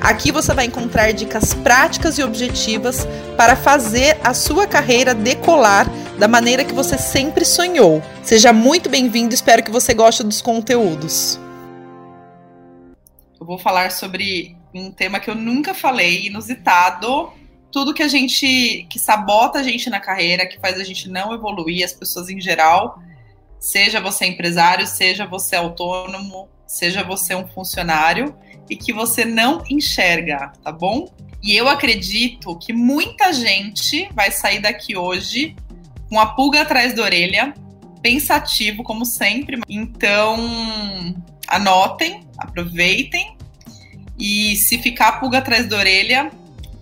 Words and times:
Aqui 0.00 0.30
você 0.30 0.52
vai 0.52 0.66
encontrar 0.66 1.12
dicas 1.12 1.54
práticas 1.54 2.18
e 2.18 2.22
objetivas 2.22 3.06
para 3.36 3.56
fazer 3.56 4.18
a 4.22 4.34
sua 4.34 4.66
carreira 4.66 5.14
decolar 5.14 5.86
da 6.18 6.28
maneira 6.28 6.64
que 6.64 6.72
você 6.72 6.98
sempre 6.98 7.44
sonhou. 7.44 8.02
Seja 8.22 8.52
muito 8.52 8.88
bem-vindo, 8.88 9.34
espero 9.34 9.62
que 9.62 9.70
você 9.70 9.94
goste 9.94 10.22
dos 10.22 10.40
conteúdos. 10.42 11.40
Eu 13.40 13.46
vou 13.46 13.58
falar 13.58 13.90
sobre 13.90 14.56
um 14.74 14.90
tema 14.90 15.18
que 15.18 15.30
eu 15.30 15.34
nunca 15.34 15.72
falei, 15.74 16.26
inusitado, 16.26 17.32
tudo 17.72 17.94
que 17.94 18.02
a 18.02 18.08
gente 18.08 18.86
que 18.90 18.98
sabota 18.98 19.58
a 19.58 19.62
gente 19.62 19.88
na 19.88 20.00
carreira, 20.00 20.46
que 20.46 20.60
faz 20.60 20.78
a 20.78 20.84
gente 20.84 21.08
não 21.08 21.32
evoluir, 21.32 21.84
as 21.84 21.92
pessoas 21.92 22.28
em 22.28 22.40
geral, 22.40 22.98
seja 23.58 24.00
você 24.00 24.26
empresário, 24.26 24.86
seja 24.86 25.26
você 25.26 25.56
autônomo, 25.56 26.48
seja 26.66 27.02
você 27.02 27.34
um 27.34 27.46
funcionário 27.48 28.34
e 28.68 28.76
que 28.76 28.92
você 28.92 29.24
não 29.24 29.62
enxerga, 29.68 30.52
tá 30.62 30.72
bom? 30.72 31.08
E 31.42 31.54
eu 31.54 31.68
acredito 31.68 32.58
que 32.58 32.72
muita 32.72 33.32
gente 33.32 34.08
vai 34.12 34.30
sair 34.30 34.60
daqui 34.60 34.96
hoje 34.96 35.54
com 36.08 36.18
a 36.18 36.26
pulga 36.26 36.62
atrás 36.62 36.94
da 36.94 37.02
orelha, 37.02 37.54
pensativo, 38.02 38.82
como 38.82 39.04
sempre. 39.04 39.60
Então, 39.68 40.36
anotem, 41.46 42.20
aproveitem. 42.38 43.36
E 44.18 44.56
se 44.56 44.78
ficar 44.78 45.08
a 45.08 45.12
pulga 45.12 45.38
atrás 45.38 45.68
da 45.68 45.76
orelha, 45.76 46.30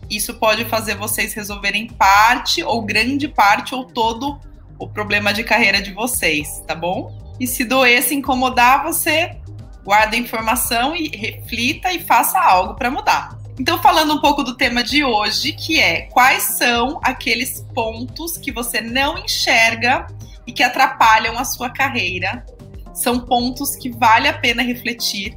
isso 0.09 0.35
pode 0.35 0.65
fazer 0.65 0.97
vocês 0.97 1.35
resolverem 1.35 1.87
parte, 1.87 2.63
ou 2.63 2.83
grande 2.83 3.29
parte, 3.29 3.75
ou 3.75 3.85
todo 3.85 4.39
o 4.79 4.89
problema 4.89 5.33
de 5.33 5.45
carreira 5.45 5.81
de 5.81 5.93
vocês, 5.93 6.63
tá 6.67 6.75
bom? 6.75 7.13
E 7.41 7.47
se 7.47 7.65
doer, 7.65 8.03
se 8.03 8.15
incomodar, 8.15 8.85
você 8.85 9.37
guarde 9.85 10.17
a 10.17 10.19
informação 10.19 10.97
e 10.97 11.09
reflita 11.09 11.93
e 11.93 12.01
faça 12.01 12.41
algo 12.41 12.75
para 12.75 12.91
mudar. 12.91 13.39
Então, 13.59 13.81
falando 13.81 14.15
um 14.15 14.21
pouco 14.21 14.43
do 14.43 14.57
tema 14.57 14.83
de 14.83 15.05
hoje, 15.05 15.53
que 15.53 15.79
é 15.79 16.03
quais 16.03 16.43
são 16.59 16.99
aqueles 17.05 17.65
pontos 17.73 18.37
que 18.37 18.51
você 18.51 18.81
não 18.81 19.17
enxerga 19.17 20.07
e 20.47 20.53
que 20.53 20.63
atrapalham 20.63 21.39
a 21.39 21.45
sua 21.45 21.71
carreira. 21.71 22.45
São 22.93 23.21
pontos 23.21 23.77
que 23.77 23.91
vale 23.91 24.27
a 24.27 24.33
pena 24.33 24.63
refletir. 24.63 25.37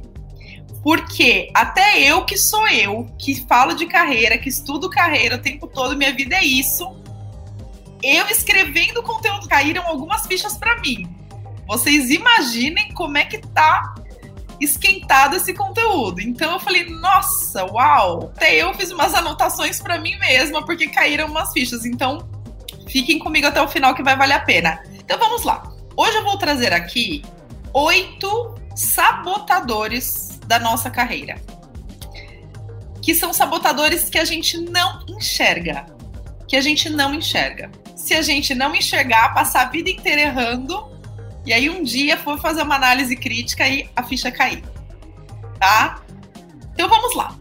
Porque 0.82 1.50
até 1.54 2.00
eu 2.00 2.24
que 2.24 2.36
sou 2.36 2.66
eu, 2.68 3.06
que 3.18 3.34
falo 3.46 3.74
de 3.74 3.86
carreira, 3.86 4.38
que 4.38 4.48
estudo 4.48 4.88
carreira 4.90 5.36
o 5.36 5.40
tempo 5.40 5.66
todo, 5.66 5.96
minha 5.96 6.12
vida 6.12 6.36
é 6.36 6.44
isso. 6.44 6.96
Eu 8.02 8.26
escrevendo 8.28 9.02
conteúdo 9.02 9.48
caíram 9.48 9.86
algumas 9.86 10.26
fichas 10.26 10.56
para 10.56 10.80
mim. 10.80 11.08
Vocês 11.66 12.10
imaginem 12.10 12.92
como 12.92 13.18
é 13.18 13.24
que 13.24 13.38
tá 13.38 13.94
esquentado 14.60 15.36
esse 15.36 15.54
conteúdo. 15.54 16.20
Então 16.20 16.52
eu 16.52 16.60
falei, 16.60 16.88
nossa, 16.88 17.64
uau! 17.64 18.32
Até 18.36 18.56
eu 18.56 18.72
fiz 18.74 18.90
umas 18.90 19.14
anotações 19.14 19.80
para 19.80 19.98
mim 19.98 20.16
mesma, 20.18 20.64
porque 20.64 20.88
caíram 20.88 21.26
umas 21.26 21.52
fichas. 21.52 21.84
Então 21.84 22.28
fiquem 22.88 23.18
comigo 23.18 23.46
até 23.46 23.60
o 23.60 23.68
final 23.68 23.94
que 23.94 24.02
vai 24.02 24.16
valer 24.16 24.34
a 24.34 24.40
pena. 24.40 24.82
Então 24.94 25.18
vamos 25.18 25.44
lá. 25.44 25.62
Hoje 25.96 26.16
eu 26.16 26.24
vou 26.24 26.38
trazer 26.38 26.72
aqui 26.72 27.22
oito 27.72 28.54
sabotadores 28.74 30.38
da 30.46 30.58
nossa 30.58 30.90
carreira. 30.90 31.40
Que 33.02 33.14
são 33.14 33.32
sabotadores 33.32 34.08
que 34.08 34.18
a 34.18 34.24
gente 34.24 34.58
não 34.58 35.04
enxerga. 35.08 35.86
Que 36.46 36.56
a 36.56 36.60
gente 36.60 36.88
não 36.88 37.14
enxerga. 37.14 37.70
Se 37.96 38.14
a 38.14 38.22
gente 38.22 38.54
não 38.54 38.74
enxergar, 38.74 39.34
passar 39.34 39.62
a 39.62 39.70
vida 39.70 39.90
inteira 39.90 40.22
errando, 40.22 40.97
e 41.48 41.52
aí 41.54 41.70
um 41.70 41.82
dia 41.82 42.18
for 42.18 42.38
fazer 42.38 42.60
uma 42.60 42.74
análise 42.74 43.16
crítica 43.16 43.66
e 43.66 43.88
a 43.96 44.02
ficha 44.02 44.30
cair. 44.30 44.62
Tá? 45.58 46.02
Então 46.74 46.86
vamos 46.90 47.16
lá. 47.16 47.34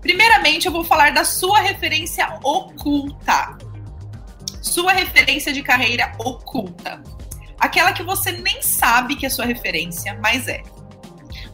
Primeiramente, 0.00 0.66
eu 0.66 0.72
vou 0.72 0.84
falar 0.84 1.12
da 1.12 1.24
sua 1.24 1.58
referência 1.58 2.38
oculta. 2.44 3.58
Sua 4.60 4.92
referência 4.92 5.52
de 5.52 5.60
carreira 5.60 6.12
oculta. 6.20 7.02
Aquela 7.58 7.92
que 7.92 8.04
você 8.04 8.30
nem 8.30 8.62
sabe 8.62 9.16
que 9.16 9.26
é 9.26 9.28
sua 9.28 9.44
referência, 9.44 10.16
mas 10.22 10.46
é. 10.46 10.62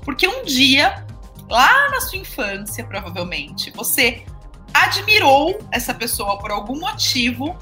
Porque 0.04 0.28
um 0.28 0.44
dia, 0.44 1.06
lá 1.48 1.88
na 1.88 2.02
sua 2.02 2.18
infância, 2.18 2.84
provavelmente, 2.84 3.70
você 3.70 4.26
admirou 4.74 5.58
essa 5.72 5.94
pessoa 5.94 6.38
por 6.38 6.50
algum 6.50 6.78
motivo 6.78 7.58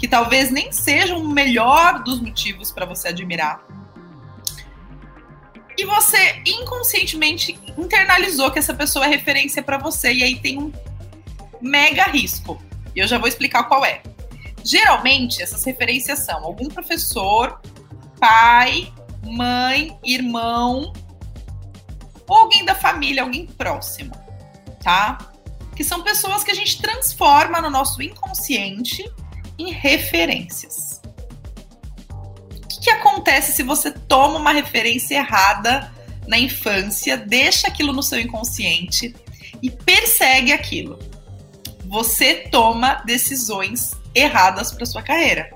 que 0.00 0.08
talvez 0.08 0.50
nem 0.50 0.72
seja 0.72 1.14
o 1.14 1.28
melhor 1.28 2.02
dos 2.02 2.20
motivos 2.22 2.72
para 2.72 2.86
você 2.86 3.08
admirar. 3.08 3.62
E 5.76 5.84
você 5.84 6.42
inconscientemente 6.46 7.58
internalizou 7.76 8.50
que 8.50 8.58
essa 8.58 8.72
pessoa 8.72 9.04
é 9.04 9.08
referência 9.08 9.62
para 9.62 9.76
você 9.76 10.10
e 10.10 10.22
aí 10.22 10.40
tem 10.40 10.58
um 10.58 10.72
mega 11.60 12.04
risco. 12.04 12.60
E 12.96 12.98
eu 12.98 13.06
já 13.06 13.18
vou 13.18 13.28
explicar 13.28 13.64
qual 13.64 13.84
é. 13.84 14.02
Geralmente 14.64 15.42
essas 15.42 15.62
referências 15.64 16.20
são 16.20 16.44
algum 16.44 16.68
professor, 16.68 17.60
pai, 18.18 18.90
mãe, 19.22 19.98
irmão 20.02 20.94
ou 22.26 22.36
alguém 22.36 22.64
da 22.64 22.74
família, 22.74 23.22
alguém 23.22 23.46
próximo, 23.46 24.12
tá? 24.82 25.18
Que 25.76 25.84
são 25.84 26.02
pessoas 26.02 26.42
que 26.42 26.50
a 26.50 26.54
gente 26.54 26.80
transforma 26.80 27.60
no 27.60 27.68
nosso 27.68 28.00
inconsciente 28.00 29.04
em 29.60 29.72
referências. 29.72 31.02
O 32.08 32.66
que, 32.66 32.80
que 32.80 32.90
acontece 32.90 33.52
se 33.52 33.62
você 33.62 33.90
toma 33.90 34.38
uma 34.38 34.52
referência 34.52 35.16
errada 35.16 35.92
na 36.26 36.38
infância, 36.38 37.16
deixa 37.16 37.68
aquilo 37.68 37.92
no 37.92 38.02
seu 38.02 38.18
inconsciente 38.18 39.14
e 39.62 39.70
persegue 39.70 40.52
aquilo? 40.52 40.98
Você 41.84 42.36
toma 42.50 43.02
decisões 43.04 43.92
erradas 44.14 44.72
para 44.72 44.86
sua 44.86 45.02
carreira. 45.02 45.50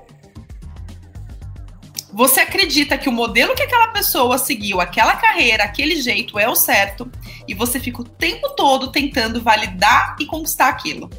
Você 2.13 2.39
acredita 2.39 2.97
que 2.97 3.09
o 3.09 3.11
modelo 3.11 3.55
que 3.55 3.63
aquela 3.63 3.87
pessoa 3.87 4.37
seguiu, 4.37 4.79
aquela 4.79 5.15
carreira, 5.15 5.63
aquele 5.63 5.99
jeito 6.01 6.37
é 6.39 6.47
o 6.47 6.55
certo, 6.55 7.11
e 7.47 7.53
você 7.53 7.79
fica 7.79 8.01
o 8.01 8.05
tempo 8.05 8.49
todo 8.51 8.91
tentando 8.91 9.41
validar 9.41 10.15
e 10.19 10.25
conquistar 10.25 10.69
aquilo. 10.69 11.09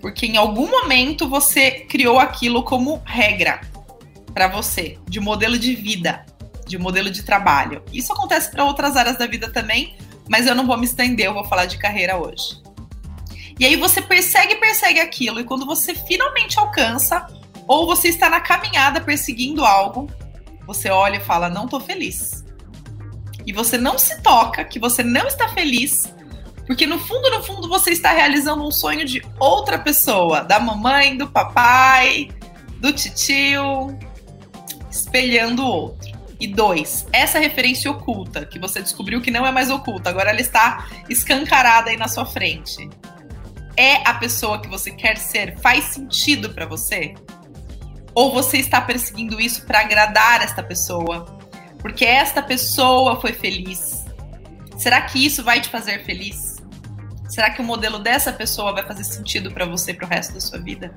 Porque 0.00 0.26
em 0.26 0.36
algum 0.36 0.70
momento 0.70 1.28
você 1.28 1.70
criou 1.70 2.18
aquilo 2.18 2.62
como 2.62 3.02
regra 3.04 3.60
para 4.32 4.48
você, 4.48 4.98
de 5.08 5.18
modelo 5.18 5.58
de 5.58 5.74
vida, 5.74 6.24
de 6.66 6.78
modelo 6.78 7.10
de 7.10 7.22
trabalho. 7.22 7.82
Isso 7.92 8.12
acontece 8.12 8.50
para 8.50 8.64
outras 8.64 8.96
áreas 8.96 9.18
da 9.18 9.26
vida 9.26 9.50
também, 9.50 9.96
mas 10.28 10.46
eu 10.46 10.54
não 10.54 10.66
vou 10.66 10.76
me 10.76 10.84
estender, 10.84 11.26
eu 11.26 11.34
vou 11.34 11.44
falar 11.44 11.66
de 11.66 11.78
carreira 11.78 12.16
hoje. 12.16 12.62
E 13.58 13.64
aí 13.64 13.74
você 13.74 14.00
persegue, 14.00 14.54
persegue 14.56 15.00
aquilo, 15.00 15.40
e 15.40 15.44
quando 15.44 15.66
você 15.66 15.94
finalmente 15.94 16.58
alcança, 16.58 17.26
ou 17.66 17.86
você 17.86 18.08
está 18.08 18.30
na 18.30 18.40
caminhada 18.40 19.00
perseguindo 19.00 19.64
algo, 19.64 20.08
você 20.66 20.90
olha 20.90 21.16
e 21.16 21.20
fala: 21.20 21.48
Não 21.48 21.64
estou 21.64 21.80
feliz. 21.80 22.44
E 23.44 23.52
você 23.52 23.76
não 23.76 23.98
se 23.98 24.20
toca 24.22 24.64
que 24.64 24.78
você 24.78 25.02
não 25.02 25.26
está 25.26 25.48
feliz 25.48 26.14
porque 26.68 26.86
no 26.86 26.98
fundo, 26.98 27.30
no 27.30 27.42
fundo, 27.42 27.66
você 27.66 27.92
está 27.92 28.12
realizando 28.12 28.62
um 28.62 28.70
sonho 28.70 29.06
de 29.06 29.22
outra 29.40 29.78
pessoa, 29.78 30.42
da 30.42 30.60
mamãe, 30.60 31.16
do 31.16 31.26
papai, 31.26 32.28
do 32.78 32.92
titio, 32.92 33.98
espelhando 34.90 35.62
o 35.62 35.66
outro. 35.66 36.18
E 36.38 36.46
dois, 36.46 37.06
essa 37.10 37.38
referência 37.38 37.90
oculta, 37.90 38.44
que 38.44 38.58
você 38.58 38.82
descobriu 38.82 39.22
que 39.22 39.30
não 39.30 39.46
é 39.46 39.50
mais 39.50 39.70
oculta, 39.70 40.10
agora 40.10 40.28
ela 40.28 40.42
está 40.42 40.86
escancarada 41.08 41.88
aí 41.88 41.96
na 41.96 42.06
sua 42.06 42.26
frente. 42.26 42.86
É 43.74 44.06
a 44.06 44.12
pessoa 44.12 44.60
que 44.60 44.68
você 44.68 44.90
quer 44.90 45.16
ser? 45.16 45.58
Faz 45.60 45.84
sentido 45.84 46.50
para 46.50 46.66
você? 46.66 47.14
Ou 48.14 48.30
você 48.30 48.58
está 48.58 48.78
perseguindo 48.78 49.40
isso 49.40 49.64
para 49.64 49.80
agradar 49.80 50.42
esta 50.42 50.62
pessoa? 50.62 51.24
Porque 51.78 52.04
esta 52.04 52.42
pessoa 52.42 53.18
foi 53.18 53.32
feliz. 53.32 54.04
Será 54.76 55.00
que 55.00 55.24
isso 55.24 55.42
vai 55.42 55.62
te 55.62 55.70
fazer 55.70 56.04
feliz? 56.04 56.47
Será 57.28 57.50
que 57.50 57.60
o 57.60 57.64
modelo 57.64 57.98
dessa 57.98 58.32
pessoa 58.32 58.72
vai 58.72 58.84
fazer 58.86 59.04
sentido 59.04 59.52
para 59.52 59.66
você 59.66 59.92
para 59.92 60.06
o 60.06 60.08
resto 60.08 60.32
da 60.32 60.40
sua 60.40 60.58
vida? 60.58 60.94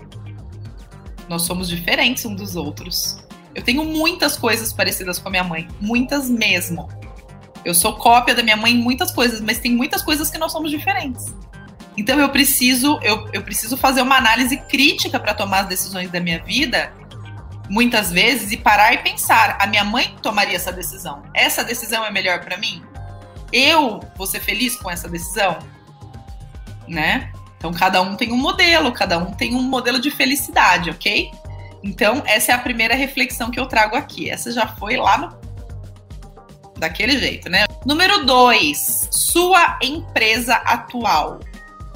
Nós 1.27 1.43
somos 1.43 1.67
diferentes 1.67 2.25
uns 2.25 2.35
dos 2.35 2.55
outros. 2.55 3.17
Eu 3.53 3.61
tenho 3.61 3.83
muitas 3.83 4.37
coisas 4.37 4.71
parecidas 4.71 5.19
com 5.19 5.27
a 5.27 5.31
minha 5.31 5.43
mãe, 5.43 5.67
muitas 5.79 6.29
mesmo. 6.29 6.87
Eu 7.65 7.75
sou 7.75 7.95
cópia 7.97 8.33
da 8.33 8.41
minha 8.41 8.55
mãe 8.55 8.71
em 8.71 8.81
muitas 8.81 9.11
coisas, 9.11 9.41
mas 9.41 9.59
tem 9.59 9.75
muitas 9.75 10.01
coisas 10.01 10.29
que 10.29 10.37
nós 10.37 10.51
somos 10.51 10.71
diferentes. 10.71 11.35
Então 11.97 12.17
eu 12.17 12.29
preciso, 12.29 12.97
eu, 13.03 13.29
eu 13.33 13.43
preciso 13.43 13.75
fazer 13.75 14.01
uma 14.01 14.15
análise 14.15 14.55
crítica 14.55 15.19
para 15.19 15.33
tomar 15.33 15.61
as 15.61 15.67
decisões 15.67 16.09
da 16.09 16.21
minha 16.21 16.41
vida, 16.41 16.93
muitas 17.69 18.09
vezes, 18.09 18.51
e 18.53 18.57
parar 18.57 18.93
e 18.93 18.99
pensar: 18.99 19.57
a 19.59 19.67
minha 19.67 19.83
mãe 19.83 20.15
tomaria 20.21 20.55
essa 20.55 20.71
decisão. 20.71 21.21
Essa 21.33 21.61
decisão 21.61 22.05
é 22.05 22.09
melhor 22.09 22.39
para 22.39 22.57
mim? 22.57 22.81
Eu 23.51 23.99
vou 24.15 24.25
ser 24.25 24.39
feliz 24.39 24.77
com 24.77 24.89
essa 24.89 25.09
decisão? 25.09 25.59
Né? 26.91 27.31
Então 27.57 27.71
cada 27.71 28.01
um 28.01 28.15
tem 28.15 28.33
um 28.33 28.37
modelo, 28.37 28.91
cada 28.91 29.17
um 29.17 29.31
tem 29.31 29.55
um 29.55 29.61
modelo 29.61 29.99
de 29.99 30.11
felicidade, 30.11 30.89
ok? 30.89 31.31
Então 31.81 32.21
essa 32.25 32.51
é 32.51 32.55
a 32.55 32.57
primeira 32.57 32.93
reflexão 32.95 33.49
que 33.49 33.59
eu 33.59 33.65
trago 33.65 33.95
aqui. 33.95 34.29
Essa 34.29 34.51
já 34.51 34.67
foi 34.67 34.97
lá 34.97 35.17
no 35.17 35.41
daquele 36.77 37.17
jeito, 37.17 37.47
né? 37.47 37.65
Número 37.85 38.25
dois, 38.25 39.07
sua 39.11 39.77
empresa 39.81 40.55
atual 40.55 41.39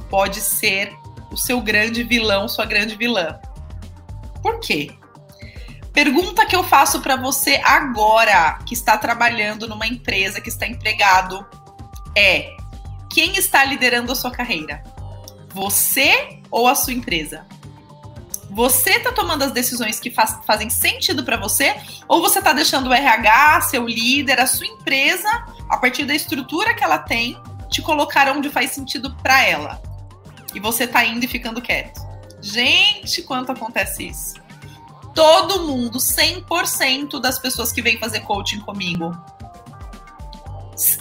pode 0.10 0.40
ser 0.40 0.94
o 1.32 1.36
seu 1.36 1.60
grande 1.60 2.04
vilão, 2.04 2.48
sua 2.48 2.66
grande 2.66 2.96
vilã. 2.96 3.40
Por 4.44 4.60
quê? 4.60 4.92
Pergunta 5.92 6.46
que 6.46 6.56
eu 6.56 6.64
faço 6.64 7.02
para 7.02 7.16
você 7.16 7.60
agora, 7.66 8.60
que 8.66 8.76
está 8.76 8.98
trabalhando 8.98 9.68
numa 9.68 9.88
empresa, 9.88 10.40
que 10.40 10.50
está 10.50 10.68
empregado, 10.68 11.44
é: 12.16 12.55
quem 13.16 13.38
está 13.38 13.64
liderando 13.64 14.12
a 14.12 14.16
sua 14.16 14.30
carreira? 14.30 14.84
Você 15.54 16.42
ou 16.52 16.68
a 16.68 16.76
sua 16.76 16.92
empresa? 16.92 17.48
Você 18.50 18.90
está 18.90 19.14
tomando 19.14 19.44
as 19.44 19.54
decisões 19.54 20.02
que 20.02 20.12
faz, 20.12 20.38
fazem 20.46 20.70
sentido 20.70 21.24
para 21.24 21.38
você 21.38 21.78
ou 22.10 22.22
você 22.22 22.40
está 22.40 22.52
deixando 22.52 22.90
o 22.90 22.94
RH, 22.94 23.62
seu 23.62 23.88
líder, 23.88 24.38
a 24.42 24.46
sua 24.46 24.68
empresa, 24.68 25.30
a 25.70 25.78
partir 25.78 26.04
da 26.04 26.14
estrutura 26.14 26.74
que 26.74 26.84
ela 26.84 27.00
tem, 27.00 27.42
te 27.70 27.82
colocar 27.82 28.28
onde 28.30 28.50
faz 28.50 28.72
sentido 28.72 29.16
para 29.24 29.42
ela? 29.46 29.82
e 30.56 30.60
você 30.60 30.88
tá 30.88 31.04
indo 31.04 31.26
e 31.26 31.28
ficando 31.28 31.62
quieto. 31.62 32.00
Gente, 32.42 33.22
quanto 33.24 33.52
acontece 33.52 34.08
isso? 34.08 34.36
Todo 35.14 35.68
mundo, 35.68 36.00
100% 36.00 37.20
das 37.20 37.38
pessoas 37.38 37.74
que 37.74 37.82
vêm 37.82 38.00
fazer 38.00 38.22
coaching 38.22 38.62
comigo, 38.62 39.12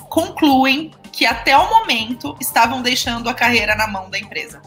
concluem 0.09 0.91
que 1.15 1.25
até 1.25 1.57
o 1.57 1.71
momento 1.71 2.37
estavam 2.41 2.83
deixando 2.83 3.29
a 3.29 3.35
carreira 3.35 3.75
na 3.77 3.87
mão 3.87 4.11
da 4.11 4.19
empresa. 4.19 4.61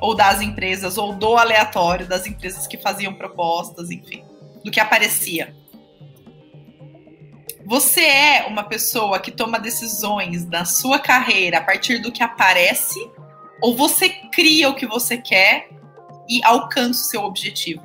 Ou 0.00 0.14
das 0.14 0.40
empresas, 0.40 0.96
ou 0.96 1.12
do 1.12 1.36
aleatório, 1.36 2.06
das 2.06 2.26
empresas 2.26 2.66
que 2.66 2.78
faziam 2.78 3.14
propostas, 3.14 3.90
enfim, 3.90 4.24
do 4.64 4.70
que 4.70 4.78
aparecia. 4.78 5.54
Você 7.66 8.04
é 8.04 8.46
uma 8.46 8.62
pessoa 8.62 9.18
que 9.18 9.32
toma 9.32 9.58
decisões 9.58 10.46
na 10.46 10.64
sua 10.64 10.98
carreira 10.98 11.58
a 11.58 11.62
partir 11.62 11.98
do 11.98 12.12
que 12.12 12.22
aparece 12.22 13.10
ou 13.60 13.74
você 13.74 14.10
cria 14.10 14.68
o 14.68 14.74
que 14.74 14.86
você 14.86 15.16
quer 15.16 15.70
e 16.28 16.44
alcança 16.44 17.00
o 17.00 17.10
seu 17.10 17.22
objetivo. 17.22 17.82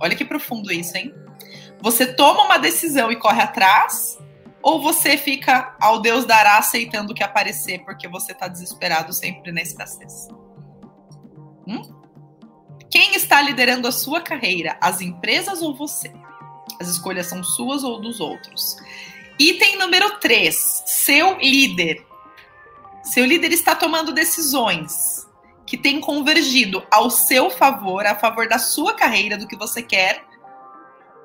Olha 0.00 0.14
que 0.14 0.24
profundo 0.24 0.70
isso, 0.70 0.96
hein? 0.96 1.14
Você 1.80 2.12
toma 2.14 2.44
uma 2.44 2.58
decisão 2.58 3.10
e 3.10 3.16
corre 3.16 3.40
atrás, 3.40 4.18
ou 4.64 4.80
você 4.80 5.18
fica 5.18 5.76
ao 5.78 6.00
Deus 6.00 6.24
dará 6.24 6.56
aceitando 6.56 7.12
o 7.12 7.14
que 7.14 7.22
aparecer 7.22 7.84
porque 7.84 8.08
você 8.08 8.32
está 8.32 8.48
desesperado 8.48 9.12
sempre 9.12 9.52
na 9.52 9.60
escassez? 9.60 10.26
Hum? 11.68 11.82
Quem 12.90 13.14
está 13.14 13.42
liderando 13.42 13.86
a 13.86 13.92
sua 13.92 14.22
carreira? 14.22 14.78
As 14.80 15.02
empresas 15.02 15.60
ou 15.60 15.76
você? 15.76 16.10
As 16.80 16.88
escolhas 16.88 17.26
são 17.26 17.44
suas 17.44 17.84
ou 17.84 18.00
dos 18.00 18.20
outros? 18.20 18.76
Item 19.38 19.76
número 19.76 20.18
3, 20.18 20.54
seu 20.86 21.36
líder. 21.38 22.02
Seu 23.02 23.26
líder 23.26 23.52
está 23.52 23.74
tomando 23.74 24.12
decisões 24.12 25.28
que 25.66 25.76
têm 25.76 26.00
convergido 26.00 26.82
ao 26.90 27.10
seu 27.10 27.50
favor, 27.50 28.06
a 28.06 28.14
favor 28.14 28.48
da 28.48 28.58
sua 28.58 28.94
carreira, 28.94 29.36
do 29.36 29.46
que 29.46 29.56
você 29.56 29.82
quer, 29.82 30.24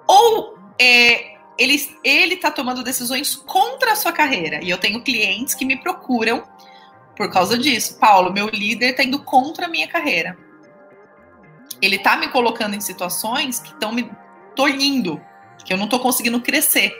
ou 0.05 0.57
é, 0.77 1.38
ele 1.59 2.35
está 2.35 2.49
tomando 2.49 2.83
decisões 2.83 3.35
contra 3.35 3.91
a 3.91 3.95
sua 3.95 4.13
carreira. 4.13 4.63
E 4.63 4.69
eu 4.69 4.77
tenho 4.77 5.03
clientes 5.03 5.53
que 5.53 5.65
me 5.65 5.75
procuram 5.75 6.43
por 7.17 7.29
causa 7.29 7.57
disso. 7.57 7.99
Paulo, 7.99 8.31
meu 8.31 8.47
líder 8.47 8.91
está 8.91 9.03
indo 9.03 9.19
contra 9.19 9.65
a 9.65 9.69
minha 9.69 9.87
carreira. 9.87 10.37
Ele 11.81 11.97
está 11.97 12.15
me 12.15 12.29
colocando 12.29 12.75
em 12.75 12.81
situações 12.81 13.59
que 13.59 13.73
estão 13.73 13.91
me 13.91 14.09
tolhindo, 14.55 15.21
que 15.65 15.73
eu 15.73 15.77
não 15.77 15.85
estou 15.85 15.99
conseguindo 15.99 16.39
crescer. 16.41 16.93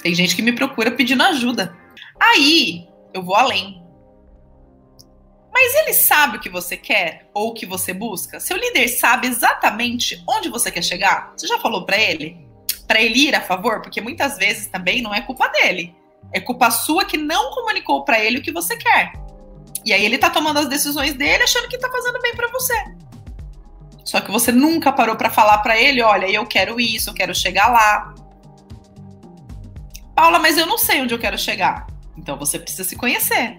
Tem 0.00 0.14
gente 0.14 0.36
que 0.36 0.42
me 0.42 0.52
procura 0.52 0.92
pedindo 0.92 1.24
ajuda. 1.24 1.76
Aí, 2.20 2.88
eu 3.12 3.22
vou 3.22 3.34
além. 3.34 3.82
Mas 5.52 5.74
ele 5.74 5.94
sabe 5.94 6.36
o 6.36 6.40
que 6.40 6.48
você 6.48 6.76
quer 6.76 7.28
ou 7.34 7.48
o 7.48 7.54
que 7.54 7.66
você 7.66 7.92
busca? 7.92 8.38
Seu 8.38 8.56
líder 8.56 8.88
sabe 8.88 9.26
exatamente 9.26 10.22
onde 10.28 10.48
você 10.48 10.70
quer 10.70 10.82
chegar? 10.82 11.32
Você 11.36 11.46
já 11.46 11.58
falou 11.58 11.84
para 11.84 11.96
ele? 11.96 12.45
Para 12.86 13.00
ele 13.00 13.28
ir 13.28 13.34
a 13.34 13.40
favor? 13.40 13.82
Porque 13.82 14.00
muitas 14.00 14.36
vezes 14.36 14.66
também 14.66 15.02
não 15.02 15.14
é 15.14 15.20
culpa 15.20 15.48
dele. 15.48 15.94
É 16.32 16.40
culpa 16.40 16.70
sua 16.70 17.04
que 17.04 17.16
não 17.16 17.50
comunicou 17.50 18.04
para 18.04 18.18
ele 18.22 18.38
o 18.38 18.42
que 18.42 18.52
você 18.52 18.76
quer. 18.76 19.12
E 19.84 19.92
aí 19.92 20.04
ele 20.04 20.18
tá 20.18 20.28
tomando 20.30 20.58
as 20.58 20.68
decisões 20.68 21.14
dele 21.14 21.44
achando 21.44 21.68
que 21.68 21.78
tá 21.78 21.90
fazendo 21.90 22.20
bem 22.20 22.34
para 22.34 22.48
você. 22.48 22.74
Só 24.04 24.20
que 24.20 24.30
você 24.30 24.52
nunca 24.52 24.92
parou 24.92 25.16
para 25.16 25.30
falar 25.30 25.58
para 25.58 25.80
ele, 25.80 26.00
olha, 26.02 26.30
eu 26.30 26.46
quero 26.46 26.80
isso, 26.80 27.10
eu 27.10 27.14
quero 27.14 27.34
chegar 27.34 27.68
lá. 27.68 28.14
Paula, 30.14 30.38
mas 30.38 30.56
eu 30.56 30.66
não 30.66 30.78
sei 30.78 31.02
onde 31.02 31.12
eu 31.12 31.18
quero 31.18 31.36
chegar. 31.36 31.86
Então 32.16 32.36
você 32.36 32.58
precisa 32.58 32.84
se 32.84 32.96
conhecer. 32.96 33.58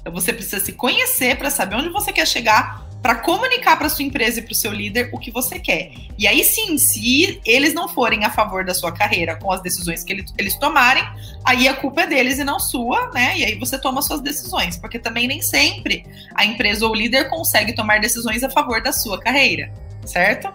Então 0.00 0.12
você 0.12 0.32
precisa 0.32 0.64
se 0.64 0.72
conhecer 0.72 1.36
para 1.36 1.50
saber 1.50 1.76
onde 1.76 1.88
você 1.88 2.12
quer 2.12 2.26
chegar, 2.26 2.86
para 3.02 3.14
comunicar 3.14 3.76
para 3.78 3.88
sua 3.88 4.04
empresa 4.04 4.40
e 4.40 4.42
para 4.42 4.52
o 4.52 4.54
seu 4.54 4.72
líder 4.72 5.10
o 5.12 5.18
que 5.18 5.30
você 5.30 5.58
quer. 5.58 5.92
E 6.18 6.26
aí 6.26 6.44
sim, 6.44 6.76
se 6.76 7.40
eles 7.44 7.72
não 7.72 7.88
forem 7.88 8.24
a 8.24 8.30
favor 8.30 8.64
da 8.64 8.74
sua 8.74 8.92
carreira 8.92 9.36
com 9.36 9.50
as 9.50 9.62
decisões 9.62 10.04
que 10.04 10.12
eles, 10.12 10.56
tomarem, 10.56 11.02
aí 11.44 11.66
a 11.66 11.74
culpa 11.74 12.02
é 12.02 12.06
deles 12.06 12.38
e 12.38 12.44
não 12.44 12.58
sua, 12.58 13.10
né? 13.10 13.38
E 13.38 13.44
aí 13.44 13.58
você 13.58 13.78
toma 13.78 14.02
suas 14.02 14.20
decisões, 14.20 14.76
porque 14.76 14.98
também 14.98 15.26
nem 15.26 15.40
sempre 15.40 16.04
a 16.34 16.44
empresa 16.44 16.84
ou 16.84 16.92
o 16.92 16.94
líder 16.94 17.30
consegue 17.30 17.72
tomar 17.72 18.00
decisões 18.00 18.42
a 18.42 18.50
favor 18.50 18.82
da 18.82 18.92
sua 18.92 19.18
carreira, 19.18 19.72
certo? 20.04 20.52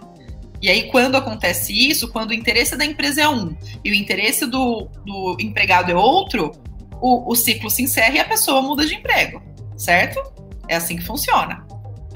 E 0.62 0.70
aí, 0.70 0.90
quando 0.90 1.16
acontece 1.16 1.72
isso, 1.72 2.10
quando 2.10 2.30
o 2.30 2.34
interesse 2.34 2.76
da 2.76 2.84
empresa 2.84 3.22
é 3.22 3.28
um 3.28 3.54
e 3.84 3.90
o 3.90 3.94
interesse 3.94 4.46
do, 4.46 4.88
do 5.04 5.36
empregado 5.38 5.90
é 5.90 5.94
outro, 5.94 6.52
o, 7.00 7.30
o 7.30 7.34
ciclo 7.34 7.68
se 7.68 7.82
encerra 7.82 8.16
e 8.16 8.18
a 8.20 8.24
pessoa 8.24 8.62
muda 8.62 8.86
de 8.86 8.94
emprego, 8.94 9.42
certo? 9.76 10.20
É 10.68 10.76
assim 10.76 10.96
que 10.96 11.04
funciona. 11.04 11.66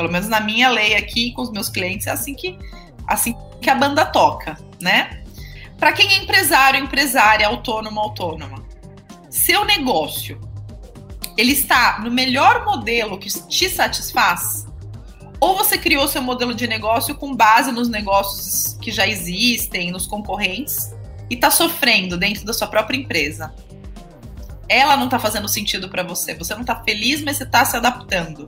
Pelo 0.00 0.11
menos 0.11 0.29
na 0.29 0.41
minha 0.41 0.70
lei 0.70 0.97
aqui 0.97 1.31
com 1.32 1.43
os 1.43 1.52
meus 1.52 1.69
clientes 1.69 2.06
é 2.06 2.11
assim 2.11 2.32
que 2.32 2.58
assim 3.07 3.37
que 3.61 3.69
a 3.69 3.75
banda 3.75 4.07
toca, 4.07 4.57
né? 4.80 5.23
Para 5.78 5.92
quem 5.92 6.11
é 6.11 6.16
empresário, 6.23 6.83
empresária, 6.83 7.47
autônomo, 7.47 8.00
autônoma, 8.00 8.64
seu 9.28 9.62
negócio 9.62 10.40
ele 11.37 11.52
está 11.52 12.00
no 12.00 12.11
melhor 12.11 12.64
modelo 12.64 13.19
que 13.19 13.28
te 13.28 13.69
satisfaz? 13.69 14.66
Ou 15.38 15.54
você 15.54 15.76
criou 15.76 16.09
seu 16.09 16.23
modelo 16.23 16.54
de 16.54 16.66
negócio 16.66 17.14
com 17.14 17.37
base 17.37 17.71
nos 17.71 17.90
negócios 17.90 18.78
que 18.80 18.90
já 18.90 19.07
existem, 19.07 19.90
nos 19.90 20.07
concorrentes, 20.07 20.95
e 21.28 21.35
está 21.35 21.50
sofrendo 21.50 22.16
dentro 22.16 22.47
da 22.47 22.54
sua 22.54 22.69
própria 22.69 22.97
empresa? 22.97 23.54
ela 24.71 24.97
não 24.97 25.09
tá 25.09 25.19
fazendo 25.19 25.49
sentido 25.49 25.88
para 25.88 26.04
você. 26.04 26.33
Você 26.35 26.54
não 26.54 26.62
tá 26.62 26.80
feliz, 26.85 27.21
mas 27.25 27.37
você 27.37 27.45
tá 27.45 27.64
se 27.64 27.76
adaptando. 27.76 28.47